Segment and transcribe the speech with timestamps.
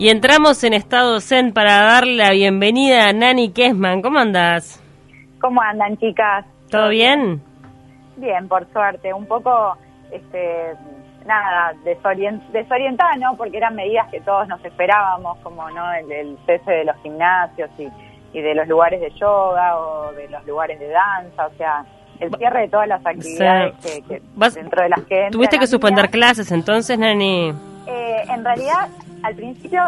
[0.00, 4.00] Y entramos en estado zen para darle la bienvenida a Nani Kesman.
[4.00, 4.80] ¿Cómo andás?
[5.40, 6.46] ¿Cómo andan, chicas?
[6.70, 7.42] ¿Todo bien?
[8.16, 9.12] Bien, por suerte.
[9.12, 9.76] Un poco,
[10.12, 10.74] este,
[11.26, 13.36] nada, desorient desorientada, ¿no?
[13.36, 15.92] Porque eran medidas que todos nos esperábamos, como, ¿no?
[15.92, 17.88] El, cese de los gimnasios y,
[18.38, 21.84] y de los lugares de yoga o de los lugares de danza, o sea,
[22.20, 23.74] el cierre de todas las actividades
[24.06, 24.22] que,
[24.54, 25.28] dentro de las que...
[25.32, 27.52] ¿Tuviste que suspender clases entonces, Nani?
[27.86, 28.88] Eh, en realidad
[29.22, 29.80] al principio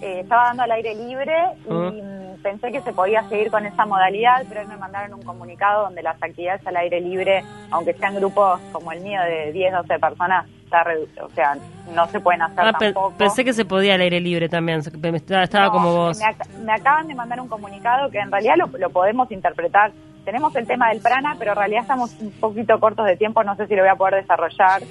[0.00, 1.34] eh, estaba dando al aire libre
[1.66, 5.84] y pensé que se podía seguir con esa modalidad, pero hoy me mandaron un comunicado
[5.84, 9.98] donde las actividades al aire libre, aunque sean grupos como el mío de 10, 12
[9.98, 10.84] personas, está
[11.22, 11.56] o sea,
[11.94, 13.14] no se pueden hacer ah, tampoco.
[13.16, 16.20] Pensé que se podía al aire libre también, estaba como vos.
[16.64, 19.92] Me, acaban de mandar un comunicado que en realidad lo, podemos interpretar
[20.24, 23.56] tenemos el tema del prana, pero en realidad estamos un poquito cortos de tiempo, no
[23.56, 24.82] sé si lo voy a poder desarrollar.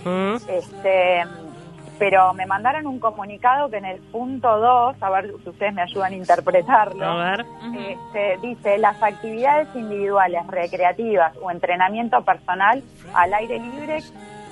[0.50, 1.24] Este,
[2.00, 5.82] pero me mandaron un comunicado que en el punto 2, a ver si ustedes me
[5.82, 7.46] ayudan a interpretarlo, a ver.
[7.76, 14.00] Este, dice, las actividades individuales, recreativas o entrenamiento personal al aire libre,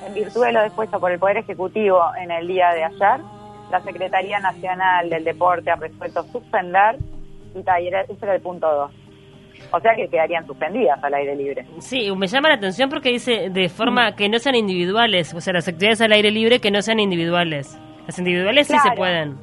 [0.06, 3.22] en virtud de lo dispuesto por el Poder Ejecutivo en el día de ayer,
[3.72, 6.98] la Secretaría Nacional del Deporte ha resuelto suspender,
[7.56, 9.05] y ese era el punto 2
[9.72, 11.66] o sea que quedarían suspendidas al aire libre.
[11.80, 14.16] Sí, me llama la atención porque dice de forma mm.
[14.16, 17.80] que no sean individuales, o sea, las actividades al aire libre que no sean individuales.
[18.06, 19.38] Las individuales sí se pueden.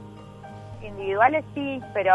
[0.82, 2.14] Individuales sí, pero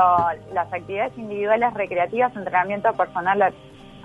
[0.53, 3.53] las actividades individuales recreativas, entrenamiento personal,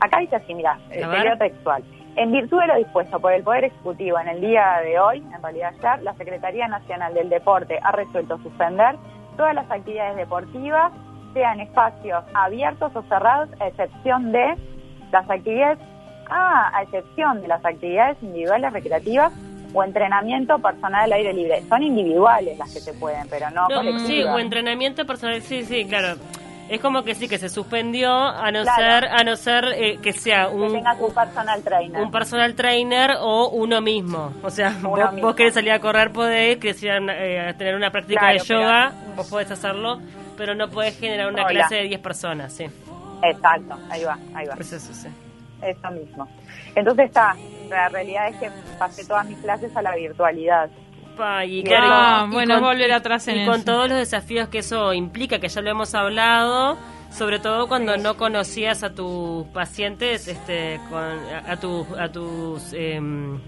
[0.01, 1.85] acá dice así, mira, el periodo textual.
[2.17, 5.43] En virtud de lo dispuesto por el Poder Ejecutivo en el día de hoy, en
[5.43, 8.97] realidad ayer, la Secretaría Nacional del Deporte ha resuelto suspender
[9.37, 10.93] todas las actividades deportivas
[11.33, 14.57] sean espacios abiertos o cerrados, a excepción de
[15.13, 15.79] las actividades,
[16.31, 19.33] ah, a excepción de las actividades individuales recreativas
[19.75, 21.63] o entrenamiento personal al aire libre.
[21.69, 24.07] Son individuales las que se pueden, pero no, colectivas.
[24.07, 26.17] Sí, o entrenamiento personal, sí, sí, claro.
[26.69, 30.13] Es como que sí que se suspendió a no ser a no ser eh, que
[30.13, 34.33] sea un que tengas un personal trainer, un personal trainer o uno mismo.
[34.43, 38.39] O sea, vos, querés salir a correr podés, querés ir a, tener una práctica de
[38.39, 39.99] yoga, vos podés hacerlo
[40.37, 42.67] pero no puedes generar una clase de 10 personas, sí.
[43.23, 44.55] Exacto, ahí va, ahí va.
[44.55, 45.09] Pues eso, sí.
[45.63, 46.29] Eso mismo.
[46.75, 47.37] Entonces está,
[47.69, 50.71] la realidad es que pasé todas mis clases a la virtualidad.
[51.47, 55.49] y claro, bueno, volver atrás en y con todos los desafíos que eso implica, que
[55.49, 56.77] ya lo hemos hablado,
[57.11, 61.03] sobre todo cuando no conocías a tus pacientes, este, con,
[61.47, 63.39] a, tus a tus em,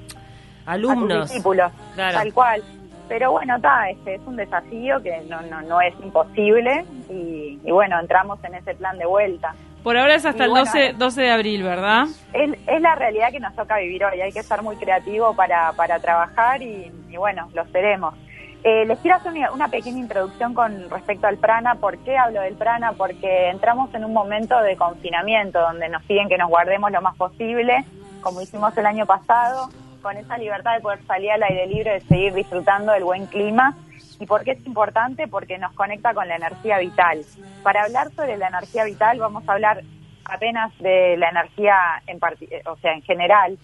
[0.66, 2.62] alumnos, a tus discípulos, tal cual.
[3.08, 8.00] Pero bueno, está, este es un desafío que no, no, no es imposible y, bueno,
[8.00, 9.54] entramos en ese plan de vuelta.
[9.82, 12.04] Por ahora es hasta el 12, 12 de abril, ¿verdad?
[12.32, 14.20] Es, es, la realidad que nos toca vivir hoy.
[14.22, 18.14] Hay que estar muy creativo para, para trabajar y, bueno, lo seremos.
[18.62, 21.74] Eh, les quiero hacer una, pequeña introducción con respecto al prana.
[21.74, 22.92] ¿Por qué hablo del prana?
[22.92, 27.14] Porque entramos en un momento de confinamiento donde nos piden que nos guardemos lo más
[27.16, 27.84] posible,
[28.22, 29.68] como hicimos el año pasado
[30.04, 33.74] con esa libertad de poder salir al aire libre, de seguir disfrutando del buen clima.
[34.20, 35.26] ¿Y por qué es importante?
[35.26, 37.24] Porque nos conecta con la energía vital.
[37.62, 39.82] Para hablar sobre la energía vital vamos a hablar
[40.26, 42.18] apenas de la energía, en
[42.50, 43.58] eh, o sea, en general.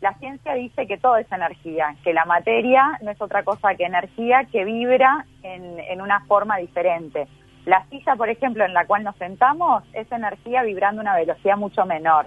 [0.00, 3.84] La ciencia dice que todo es energía, que la materia no es otra cosa que
[3.84, 7.26] energía que vibra en, en una forma diferente.
[7.66, 11.56] La silla, por ejemplo, en la cual nos sentamos, es energía vibrando a una velocidad
[11.56, 12.26] mucho menor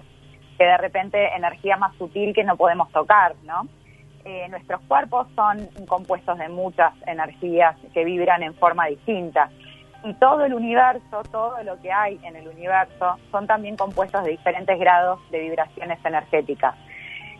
[0.56, 3.66] que de repente energía más sutil que no podemos tocar, ¿no?
[4.24, 9.50] Eh, nuestros cuerpos son compuestos de muchas energías que vibran en forma distinta.
[10.02, 14.32] Y todo el universo, todo lo que hay en el universo, son también compuestos de
[14.32, 16.74] diferentes grados de vibraciones energéticas.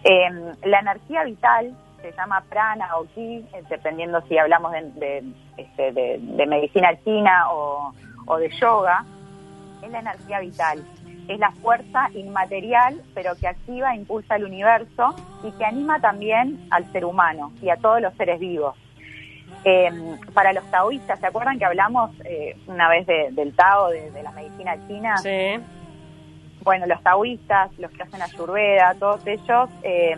[0.05, 5.25] Eh, la energía vital se llama prana o ki, eh, dependiendo si hablamos de,
[5.56, 9.05] este, medicina china o de yoga,
[9.82, 10.84] es la energía vital
[11.28, 16.66] es la fuerza inmaterial, pero que activa e impulsa el universo y que anima también
[16.70, 18.76] al ser humano y a todos los seres vivos.
[19.64, 19.90] Eh,
[20.32, 24.76] para los taoístas, ¿se acuerdan que hablamos eh, una vez del Tao, de, la medicina
[24.87, 25.17] china?
[25.19, 25.61] Sí.
[26.62, 30.17] Bueno, los taoístas, los que hacen ayurveda, todos ellos eh,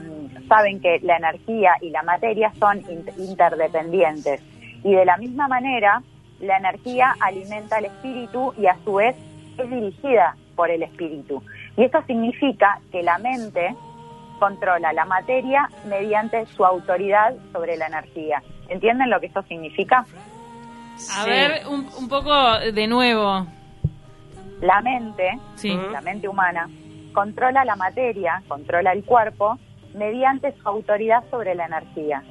[0.48, 2.82] saben que la energía y la materia son
[3.18, 4.42] interdependientes.
[4.82, 6.02] Y de la misma manera,
[6.40, 9.16] la energía alimenta el espíritu y a su vez
[9.58, 11.40] es dirigida por el espíritu.
[11.76, 13.76] Y esto significa que la mente
[14.40, 18.42] controla la materia mediante su autoridad sobre la energía.
[18.68, 20.04] ¿Entienden lo que esto significa?
[21.16, 23.46] A ver, un, poco de nuevo.
[24.60, 25.38] La mente,
[25.92, 26.68] la mente humana,
[27.14, 29.60] controla la materia, controla el cuerpo,
[29.94, 32.24] mediante su autoridad sobre la energía.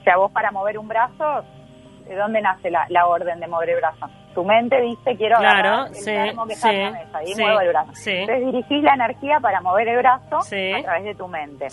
[0.00, 1.42] O sea, vos para mover un brazo
[2.06, 4.06] ¿De dónde nace la, la orden de mover el brazo?
[4.34, 7.68] Tu mente dice, quiero claro, el sí, que está en la mesa y muevo el
[7.68, 7.92] brazo.
[8.06, 11.68] Entonces dirigís la energía para mover el brazo a través de tu mente.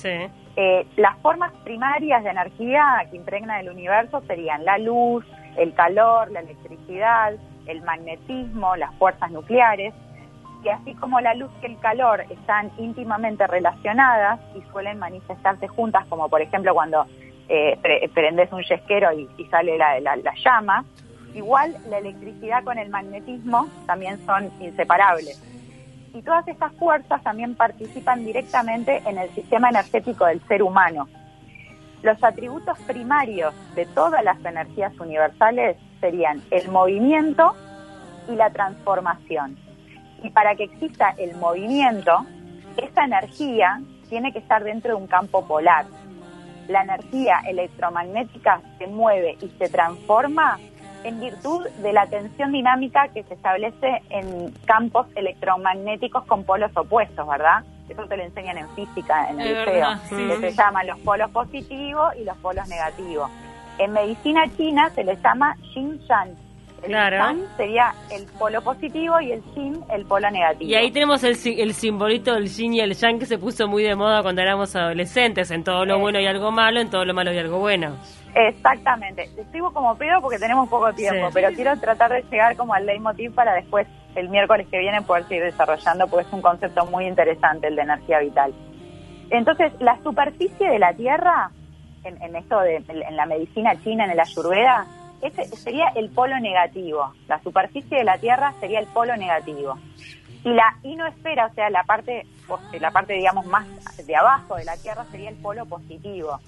[0.55, 5.25] Eh, las formas primarias de energía que impregna el universo serían la luz,
[5.57, 7.33] el calor, la electricidad,
[7.65, 9.93] el magnetismo, las fuerzas nucleares,
[10.63, 16.05] y así como la luz y el calor están íntimamente relacionadas y suelen manifestarse juntas,
[16.07, 17.05] como por ejemplo cuando
[17.47, 20.83] eh, prendes un yesquero y, sale la, la, llama,
[21.33, 25.41] igual la electricidad con el magnetismo también son inseparables.
[26.13, 31.07] Y todas estas fuerzas también participan directamente en el sistema energético del ser humano.
[32.01, 37.53] Los atributos primarios de todas las energías universales serían el movimiento
[38.29, 39.57] y la transformación.
[40.23, 42.25] Y para que exista el movimiento,
[42.77, 45.85] esa energía tiene que estar dentro de un campo polar.
[46.67, 50.59] La energía electromagnética se mueve y se transforma
[51.03, 57.27] en virtud de la tensión dinámica que se establece en campos electromagnéticos con polos opuestos,
[57.27, 57.63] ¿verdad?
[57.87, 62.13] Eso te lo enseñan en física, en el liceo, que se llaman los polos positivos
[62.19, 63.31] y los polos negativos.
[63.79, 66.35] En medicina china se les llama yin-yang,
[66.83, 67.35] el claro.
[67.57, 70.69] sería el polo positivo y el yin el polo negativo.
[70.69, 73.83] Y ahí tenemos el, el simbolito del yin y el yang que se puso muy
[73.83, 75.51] de moda cuando éramos adolescentes.
[75.51, 77.97] En todo lo bueno y algo malo, en todo lo malo y algo bueno.
[78.47, 79.29] Exactamente.
[79.37, 83.33] Escribo como pedo porque tenemos poco tiempo, pero quiero tratar de llegar como al leitmotiv
[83.33, 87.67] para después, el miércoles que viene, poder seguir desarrollando, porque es un concepto muy interesante
[87.67, 88.53] el de energía vital.
[89.29, 91.51] Entonces, la superficie de la Tierra,
[92.05, 94.87] en, en esto de en la medicina china, en el ayurveda,
[95.21, 97.13] ese sería el polo negativo.
[97.27, 99.77] La superficie de la Tierra sería el polo negativo.
[100.45, 102.25] Y la inoesfera, o sea, la parte,
[102.79, 106.39] la parte digamos más de abajo de la Tierra sería el polo positivo.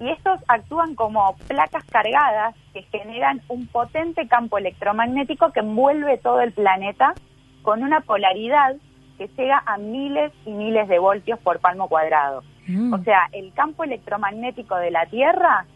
[0.00, 6.40] Y estos actúan como placas cargadas que generan un potente campo electromagnético que envuelve todo
[6.40, 7.14] el planeta
[7.62, 8.76] con una polaridad
[9.18, 12.44] que llega a miles y miles de voltios por palmo cuadrado.
[12.68, 12.92] Mm.
[12.92, 15.66] O sea, el campo electromagnético de la Tierra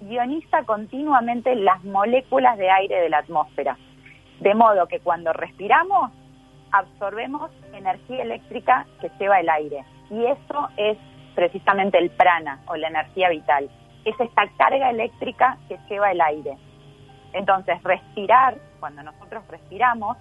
[0.00, 3.76] ioniza continuamente las moléculas de aire de la atmósfera,
[4.40, 6.10] de modo que cuando respiramos
[6.72, 9.84] absorbemos energía eléctrica que lleva el aire.
[10.10, 10.98] Y eso es
[11.38, 13.70] precisamente el prana o la energía vital.
[14.04, 16.56] Es esta carga eléctrica que lleva el aire.
[17.32, 20.16] Entonces, respirar, cuando nosotros respiramos,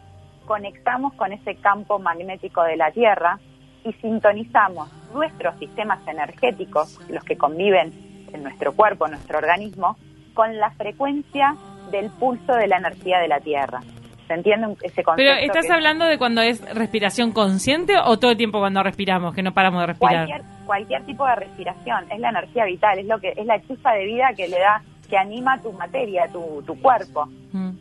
[0.46, 3.40] conectamos con ese campo magnético de la Tierra
[3.84, 7.94] y sintonizamos nuestros sistemas energéticos, los que conviven
[8.32, 9.98] en nuestro cuerpo, nuestro organismo,
[10.36, 11.56] con la frecuencia
[11.90, 13.80] del pulso de la energía de la Tierra.
[14.28, 15.34] ¿Se entiende ese concepto?
[15.34, 19.42] Pero ¿estás hablando de cuando es respiración consciente o todo el tiempo cuando respiramos, que
[19.42, 20.28] no paramos de respirar?
[20.28, 23.94] Cualquier, cualquier tipo de respiración, es la energía vital, es lo que es la chispa
[23.94, 27.28] de vida que le da, que anima tu materia, tu, tu cuerpo.
[27.52, 27.72] Mm.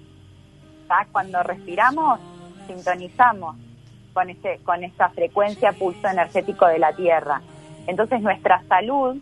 [1.13, 2.21] Cuando respiramos,
[2.67, 3.57] sintonizamos
[4.15, 7.43] con ese, con esa frecuencia pulso energético de la Tierra.
[7.87, 9.17] Entonces nuestra salud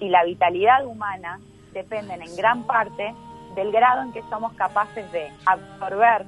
[0.00, 1.40] y la vitalidad humana
[1.72, 3.14] dependen en gran parte
[3.54, 6.24] del grado en que somos capaces de absorber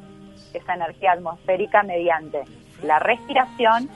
[0.53, 2.43] esa energía atmosférica mediante
[2.83, 3.89] la respiración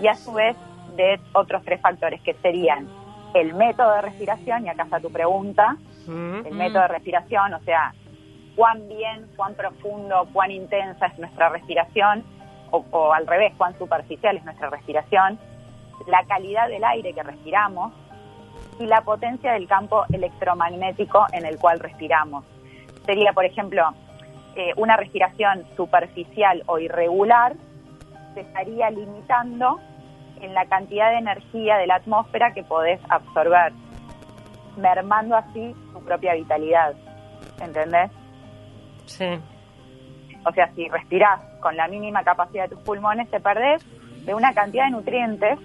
[0.00, 0.56] y a su vez
[0.98, 2.88] de otros tres factores que serían
[3.34, 6.46] el método de respiración, y acá está tu pregunta, mm.
[6.46, 7.94] el método de respiración, o sea,
[8.56, 12.24] cuán bien, cuán profundo, cuán intensa es nuestra respiración,
[12.70, 15.38] o, o al revés, cuán superficial es nuestra respiración,
[16.06, 17.92] la calidad del aire que respiramos,
[18.80, 22.44] y la potencia del campo electromagnético en el cual respiramos.
[23.06, 23.82] Sería, por ejemplo,
[24.56, 27.54] eh, una respiración superficial o irregular
[28.34, 29.80] se estaría limitando
[30.42, 33.72] en la cantidad de energía de la atmósfera que podés absorber,
[34.76, 36.94] mermando así tu propia vitalidad.
[37.60, 38.10] ¿Entendés?
[39.06, 39.38] Sí.
[40.44, 43.84] O sea, si respirás con la mínima capacidad de tus pulmones, te perdés
[44.24, 45.58] de una cantidad de nutrientes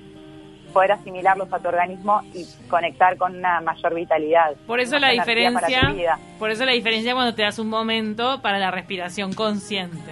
[0.73, 4.55] poder asimilarlos a tu organismo y conectar con una mayor vitalidad.
[4.65, 8.71] Por eso la diferencia, por eso la diferencia cuando te das un momento para la
[8.71, 10.11] respiración consciente.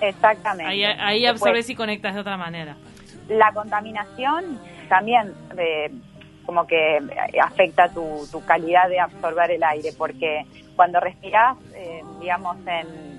[0.00, 0.70] Exactamente.
[0.70, 2.76] Ahí, ahí absorbes y conectas de otra manera.
[3.28, 5.90] La contaminación también de,
[6.44, 6.98] como que
[7.42, 10.44] afecta tu, tu, calidad de absorber el aire, porque
[10.76, 13.14] cuando respiras, eh, digamos, en,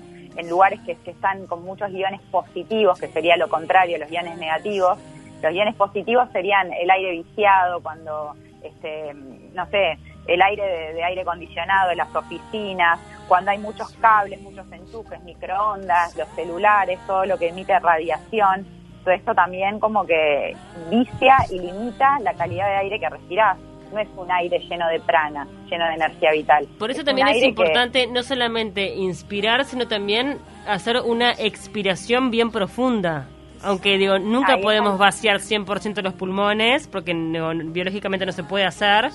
[0.48, 4.98] lugares que, están con muchos iones positivos, que sería lo contrario, los iones negativos,
[5.42, 11.22] los bienes positivos serían el aire viciado, cuando, este, no sé, el aire de, aire
[11.22, 12.98] acondicionado de las oficinas,
[13.28, 18.66] cuando hay muchos cables, muchos enchufes, microondas, los celulares, todo lo que emite radiación.
[19.10, 20.54] Esto también como que
[20.90, 23.58] vicia y limita la calidad de aire que respirás.
[23.92, 26.66] no es un aire lleno de prana, lleno de energía vital.
[26.78, 33.28] Por eso también es importante no solamente inspirar, sino también hacer una expiración bien profunda.
[33.62, 39.10] Aunque digo, nunca podemos vaciar 100% los pulmones, porque biológicamente no se puede hacer,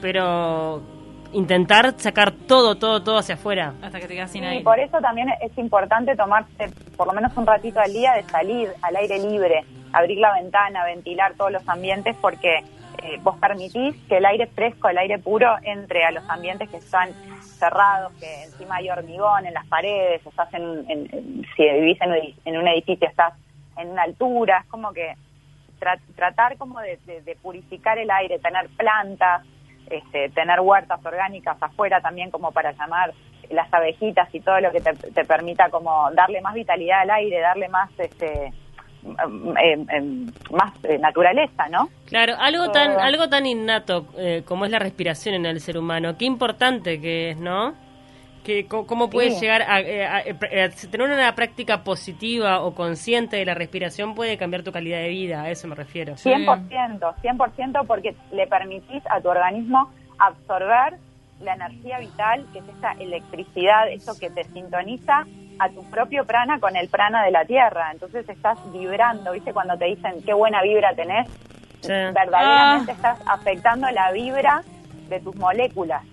[0.00, 0.82] pero
[1.32, 3.74] intentar sacar todo, todo, todo hacia afuera.
[3.82, 4.60] Hasta que te quedas sin aire.
[4.60, 8.22] Y por eso también es importante tomarse por lo menos un ratito al día de
[8.24, 12.64] salir al aire libre, abrir la ventana, ventilar todos los ambientes, porque
[13.02, 16.78] eh, vos permitís que el aire fresco, el aire puro, entre a los ambientes que
[16.78, 17.10] están
[17.42, 21.98] cerrados, que encima hay hormigón en las paredes, estás en, si vivís
[22.44, 23.34] en, un edificio estás
[23.76, 25.14] en una altura, es como que
[26.14, 26.98] tratar como de,
[27.42, 29.42] purificar el aire, tener plantas,
[29.90, 33.12] este, tener huertas orgánicas afuera también como para llamar
[33.50, 37.40] las abejitas y todo lo que te, te permita como darle más vitalidad al aire,
[37.40, 38.52] darle más este
[40.50, 41.88] más eh, naturaleza, ¿no?
[42.06, 45.78] Claro, algo tan eh, algo tan innato eh, como es la respiración en el ser
[45.78, 47.74] humano, qué importante que es, ¿no?
[48.46, 54.38] Que, ¿Cómo puedes llegar a, tener una práctica positiva o consciente de la respiración puede
[54.38, 55.42] cambiar tu calidad de vida?
[55.42, 56.14] A eso me refiero.
[56.14, 61.00] 100%, 100% porque le permitís a tu organismo absorber
[61.40, 65.26] la energía vital, que es esa electricidad, eso que te sintoniza
[65.58, 67.90] a tu propio prana con el prana de la tierra.
[67.90, 69.52] Entonces estás vibrando, ¿viste?
[69.52, 71.28] Cuando te dicen qué buena vibra tenés,
[71.82, 72.94] verdaderamente ah.
[72.94, 74.62] estás afectando la vibra
[75.08, 76.04] de tus moléculas.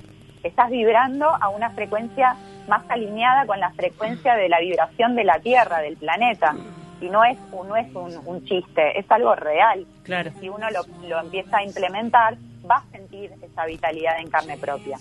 [0.44, 2.36] Estás vibrando a una frecuencia
[2.68, 6.56] más alineada con la frecuencia de la vibración de la Tierra, del planeta.
[7.02, 9.86] Y no es, no es un, chiste, es algo real.
[10.04, 10.32] Claro.
[10.40, 12.38] Si uno lo, lo, empieza a implementar,
[12.70, 14.98] va a sentir esa vitalidad en carne propia.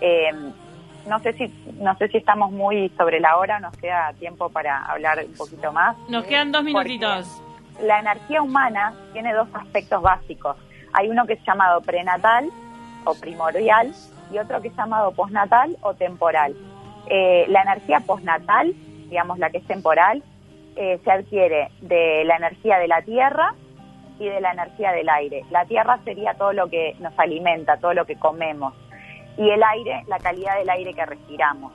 [0.00, 0.32] Eh,
[1.08, 4.84] no sé si no sé si estamos muy sobre la hora, nos queda tiempo para
[4.86, 5.96] hablar un poquito más.
[6.08, 7.42] Nos quedan dos minutitos.
[7.82, 10.56] La energía humana tiene dos aspectos básicos.
[10.92, 12.50] Hay uno que es llamado prenatal
[13.04, 13.92] o primordial
[14.32, 16.54] y otro que es llamado postnatal o temporal.
[17.06, 18.74] Eh, la energía postnatal,
[19.08, 20.22] digamos la que es temporal,
[20.76, 23.54] eh, se adquiere de la energía de la tierra
[24.18, 25.44] y de la energía del aire.
[25.50, 28.74] La tierra sería todo lo que nos alimenta, todo lo que comemos
[29.36, 31.72] y el aire, la calidad del aire que respiramos.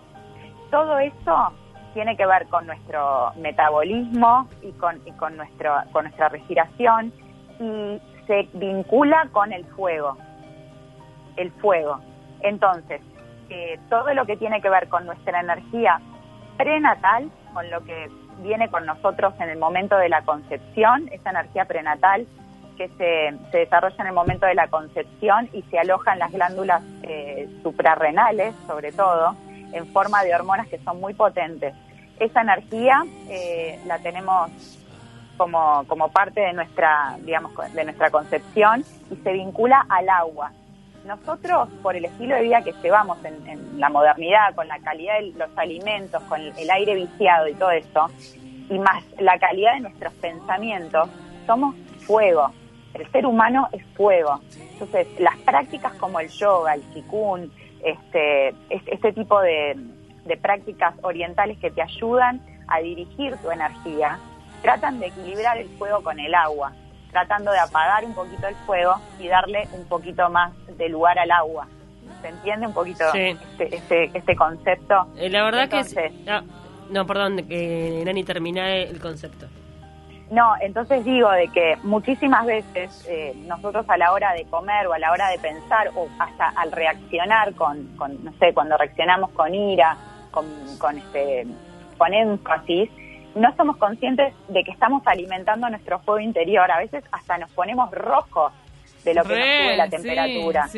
[0.72, 1.54] Todo eso
[1.94, 7.12] tiene que ver con nuestro metabolismo y con, con, nuestro, con nuestra respiración
[7.60, 10.18] y se vincula con el fuego,
[11.40, 12.00] el fuego.
[12.42, 13.02] Entonces,
[13.50, 16.00] eh, todo lo que tiene que ver con nuestra energía
[16.58, 18.10] prenatal, con lo que
[18.42, 22.28] viene con nosotros en el momento de la concepción, esa energía prenatal,
[22.78, 26.82] que se, desarrolla en el momento de la concepción y se aloja en las glándulas
[27.04, 29.36] eh, suprarrenales, sobre todo,
[29.74, 31.74] en forma de hormonas que son muy potentes.
[32.20, 34.50] Esa energía eh, la tenemos
[35.36, 40.52] como, como parte de nuestra, digamos, de nuestra concepción y se vincula al agua.
[41.10, 45.34] Nosotros, por el estilo de vida que llevamos en, la modernidad, con la calidad de
[45.38, 48.08] los alimentos, con el aire viciado y todo eso,
[48.70, 51.10] y más la calidad de nuestros pensamientos,
[51.46, 51.76] somos
[52.06, 52.52] fuego
[52.94, 54.40] el ser humano es fuego.
[54.74, 57.50] Entonces, las prácticas como el yoga, el qigong,
[57.84, 59.78] este, este tipo de,
[60.42, 64.20] prácticas orientales que te ayudan a dirigir tu energía,
[64.62, 66.72] tratan de equilibrar el fuego con el agua,
[67.12, 71.32] tratando de apagar un poquito el fuego y darle un poquito más de lugar al
[71.32, 71.68] agua.
[72.22, 75.08] ¿Se entiende un poquito este, este, este, concepto?
[75.18, 76.12] Eh, la verdad que...
[76.28, 76.44] Ah,
[76.90, 79.48] no, perdón, que Nani termina el concepto.
[80.32, 84.94] No, entonces digo de que muchísimas veces eh, nosotros a la hora de comer o
[84.94, 89.32] a la hora de pensar o hasta al reaccionar con, con no sé, cuando reaccionamos
[89.32, 89.98] con ira,
[90.30, 90.46] con,
[90.78, 91.48] con, este,
[91.98, 92.92] con énfasis,
[93.36, 96.70] no somos conscientes de que estamos alimentando nuestro fuego interior.
[96.72, 98.52] A veces hasta nos ponemos rojos
[99.04, 100.70] de lo que nos sube la temperatura.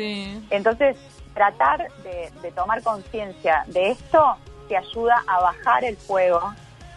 [0.50, 0.96] Entonces,
[1.34, 4.36] tratar de, de tomar conciencia de esto
[4.68, 6.40] te ayuda a bajar el fuego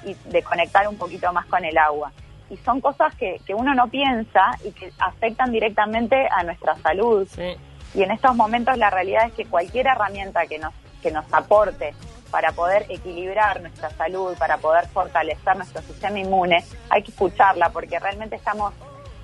[0.05, 2.11] y de conectar un poquito más con el agua
[2.49, 7.27] y son cosas que, que uno no piensa y que afectan directamente a nuestra salud.
[7.93, 11.93] Y en estos momentos la realidad es que cualquier herramienta que nos, que nos aporte
[12.35, 17.97] para poder equilibrar nuestra salud, para poder fortalecer nuestro sistema inmune, hay que escucharla porque
[17.97, 18.73] realmente estamos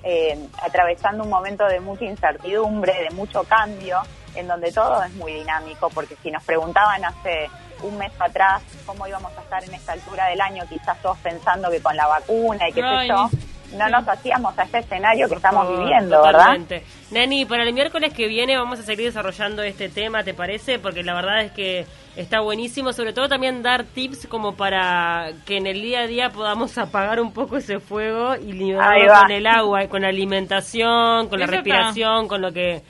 [0.02, 3.98] eh, atravesando un momento de mucha incertidumbre, de mucho cambio,
[4.34, 7.50] en donde todo es muy dinámico, porque si nos preguntaban hace
[7.82, 11.70] un mes atrás cómo íbamos a estar en esta altura del año, quizás todos pensando
[11.70, 13.28] que con la vacuna y qué sé yo,
[13.76, 16.74] no nos hacíamos a este escenario que estamos viviendo, totalmente.
[16.76, 16.88] ¿verdad?
[17.10, 20.78] Nani, para el miércoles que viene vamos a seguir desarrollando este tema, ¿te parece?
[20.78, 21.86] Porque la verdad es que
[22.16, 26.30] está buenísimo, sobre todo también dar tips como para que en el día a día
[26.30, 31.40] podamos apagar un poco ese fuego y liberarlo con el agua, con la alimentación, con
[31.40, 32.82] la respiración, con lo que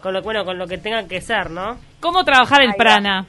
[0.00, 1.76] con lo bueno, con lo que tenga que ser, ¿no?
[2.00, 3.26] ¿Cómo trabajar el prana?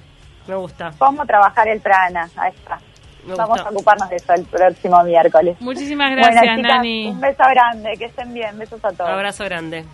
[0.47, 0.91] Me gusta.
[0.97, 2.29] ¿Cómo trabajar el prana?
[2.35, 2.79] Ahí está.
[3.25, 5.57] Vamos a ocuparnos de eso el próximo miércoles.
[5.59, 7.09] Muchísimas gracias, Nani.
[7.09, 8.57] Un beso grande, que estén bien.
[8.57, 9.09] Besos a todos.
[9.09, 9.85] Abrazo grande.